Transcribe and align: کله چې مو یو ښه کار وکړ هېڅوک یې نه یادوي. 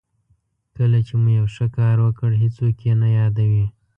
کله 0.77 0.99
چې 1.07 1.13
مو 1.21 1.29
یو 1.39 1.47
ښه 1.55 1.65
کار 1.77 1.97
وکړ 2.05 2.31
هېڅوک 2.41 2.77
یې 2.87 2.93
نه 3.01 3.09
یادوي. 3.19 3.65